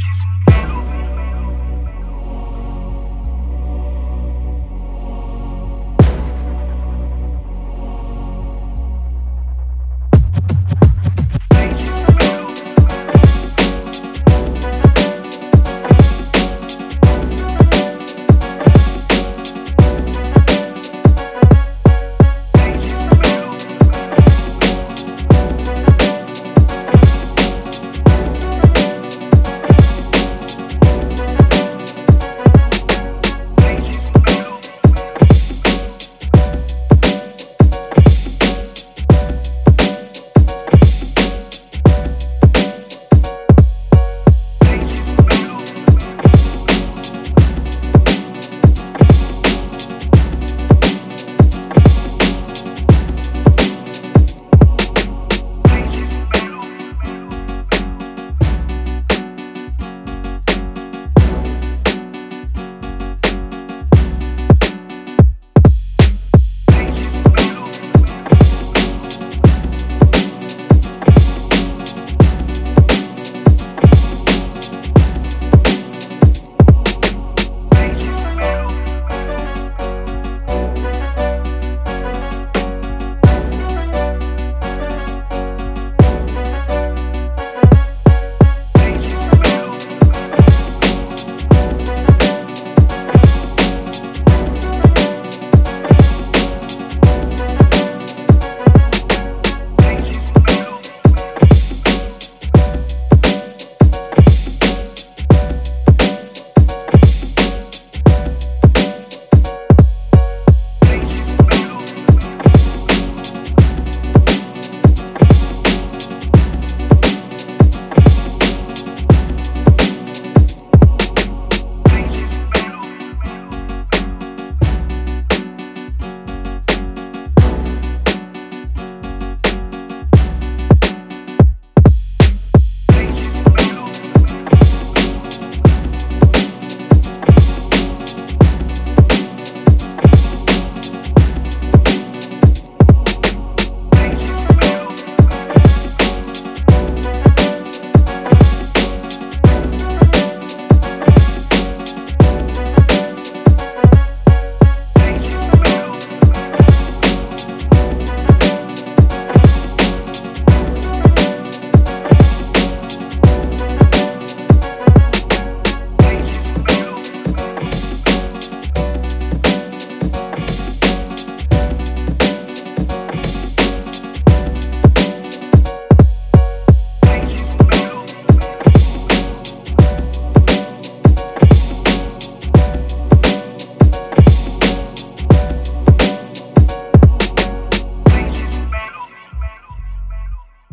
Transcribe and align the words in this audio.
She's 0.00 0.69